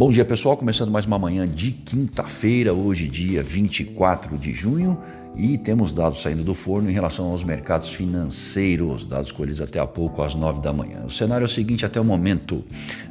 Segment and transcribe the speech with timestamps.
[0.00, 4.98] Bom dia pessoal, começando mais uma manhã de quinta-feira, hoje dia 24 de junho,
[5.36, 9.86] e temos dados saindo do forno em relação aos mercados financeiros, dados colhidos até há
[9.86, 11.04] pouco às 9 da manhã.
[11.04, 12.64] O cenário é o seguinte até o momento,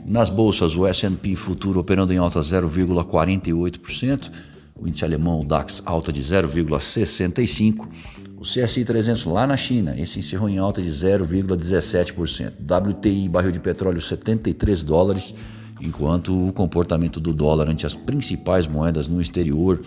[0.04, 4.32] nas bolsas o S&P futuro operando em alta 0,48%,
[4.76, 7.88] o índice alemão o DAX alta de 0,65%,
[8.36, 12.54] o CSI 300 lá na China, esse encerrou em alta de 0,17%.
[12.62, 15.36] WTI barril de petróleo 73 dólares
[15.82, 19.82] enquanto o comportamento do dólar ante as principais moedas no exterior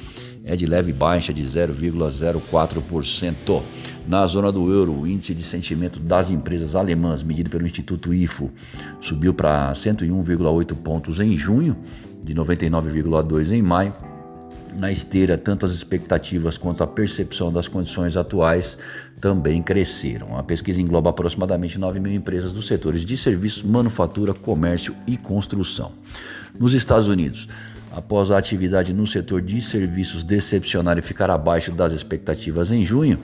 [0.44, 3.62] é de leve baixa de 0,04%.
[4.06, 8.50] Na zona do euro, o índice de sentimento das empresas alemãs, medido pelo Instituto IFO,
[9.00, 11.76] subiu para 101,8 pontos em junho,
[12.22, 13.94] de 99,2 em maio
[14.76, 18.78] na esteira, tanto as expectativas quanto a percepção das condições atuais
[19.20, 20.36] também cresceram.
[20.36, 25.92] A pesquisa engloba aproximadamente 9 mil empresas dos setores de serviços, manufatura, comércio e construção.
[26.58, 27.48] Nos Estados Unidos,
[27.92, 33.18] após a atividade no setor de serviços decepcionar e ficar abaixo das expectativas em junho,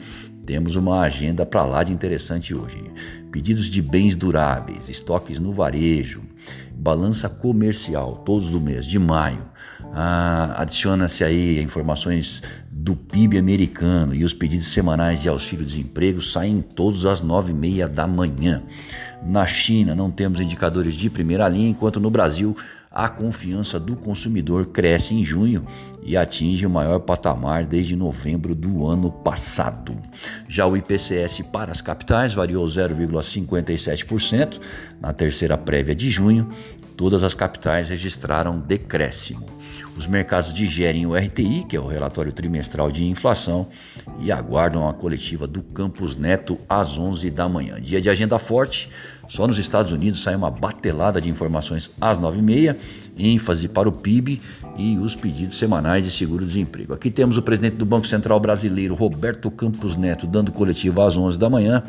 [0.45, 2.83] temos uma agenda para lá de interessante hoje.
[3.31, 6.23] Pedidos de bens duráveis, estoques no varejo,
[6.75, 9.43] balança comercial, todos do mês de maio.
[9.93, 17.05] Ah, Adiciona-se aí informações do PIB americano e os pedidos semanais de auxílio-desemprego saem todos
[17.05, 18.63] às nove e meia da manhã.
[19.23, 22.57] Na China não temos indicadores de primeira linha, enquanto no Brasil
[22.91, 25.67] a confiança do consumidor cresce em junho
[26.03, 29.95] e atinge o maior patamar desde novembro do ano passado.
[30.49, 34.59] Já o IPCS para as capitais variou 0,57%
[35.01, 36.49] na terceira prévia de junho.
[36.99, 39.47] Todas as capitais registraram decréscimo.
[39.97, 43.69] Os mercados digerem o RTI, que é o relatório trimestral de inflação,
[44.19, 47.81] e aguardam a coletiva do Campus Neto às 11 da manhã.
[47.81, 48.91] Dia de agenda forte,
[49.29, 52.77] só nos Estados Unidos sai uma batelada de informações às 9h30,
[53.17, 54.43] ênfase para o PIB
[54.77, 56.95] e os pedidos semanais de seguro-desemprego.
[56.95, 61.39] Aqui temos o presidente do Banco Central Brasileiro, Roberto Campos Neto, dando coletiva às 11
[61.39, 61.85] da manhã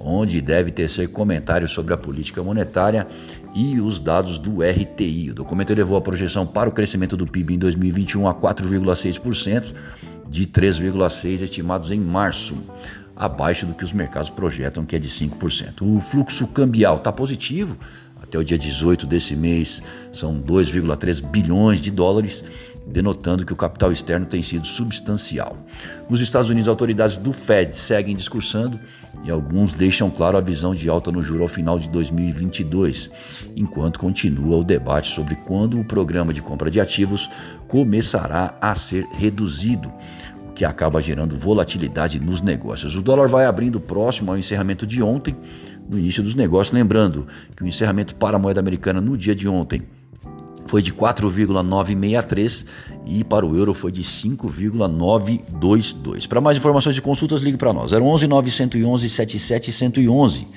[0.00, 3.06] onde deve tecer comentários sobre a política monetária
[3.54, 5.30] e os dados do RTI.
[5.30, 9.74] O documento elevou a projeção para o crescimento do PIB em 2021 a 4,6%,
[10.28, 12.56] de 3,6% estimados em março,
[13.18, 15.82] abaixo do que os mercados projetam, que é de 5%.
[15.82, 17.76] O fluxo cambial está positivo,
[18.22, 22.44] até o dia 18 desse mês são 2,3 bilhões de dólares,
[22.86, 25.56] denotando que o capital externo tem sido substancial.
[26.08, 28.78] Nos Estados Unidos, autoridades do Fed seguem discursando
[29.24, 33.10] e alguns deixam claro a visão de alta no juro ao final de 2022,
[33.56, 37.28] enquanto continua o debate sobre quando o programa de compra de ativos
[37.66, 39.92] começará a ser reduzido
[40.58, 42.96] que acaba gerando volatilidade nos negócios.
[42.96, 45.36] O dólar vai abrindo próximo ao encerramento de ontem,
[45.88, 49.46] no início dos negócios, lembrando que o encerramento para a moeda americana no dia de
[49.46, 49.84] ontem
[50.66, 52.66] foi de 4,963
[53.06, 56.26] e para o euro foi de 5,922.
[56.26, 60.48] Para mais informações e consultas, ligue para nós, 011 911 7711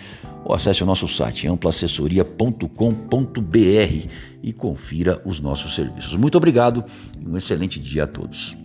[0.43, 4.07] ou acesse o nosso site amplaassessoria.com.br
[4.41, 6.15] e confira os nossos serviços.
[6.15, 6.83] Muito obrigado
[7.23, 8.57] e um excelente dia a todos.